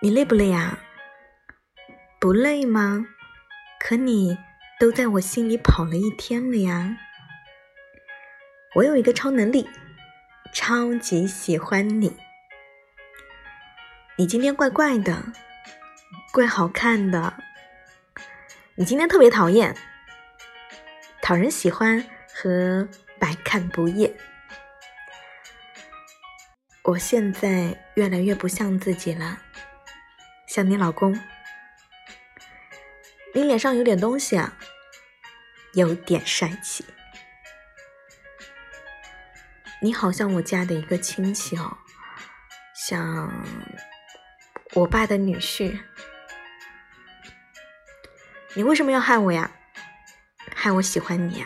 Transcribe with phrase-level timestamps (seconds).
[0.00, 0.78] 你累不累啊？
[2.20, 3.04] 不累吗？
[3.80, 4.38] 可你
[4.78, 6.96] 都在我心里跑了一天了呀。
[8.76, 9.68] 我有一个超能力，
[10.52, 12.16] 超级喜欢你。
[14.16, 15.20] 你今天怪怪的，
[16.32, 17.34] 怪好看的。
[18.76, 19.76] 你今天特别讨厌，
[21.20, 22.88] 讨人喜欢和
[23.18, 24.14] 百看不厌。
[26.84, 29.38] 我现在越来越不像自己了。
[30.48, 31.14] 像你老公，
[33.34, 34.56] 你脸上有点东西啊，
[35.74, 36.86] 有点帅气。
[39.82, 41.76] 你好像我家的一个亲戚哦，
[42.74, 43.30] 像
[44.72, 45.78] 我爸的女婿。
[48.54, 49.50] 你为什么要害我呀？
[50.54, 51.44] 害我喜欢你？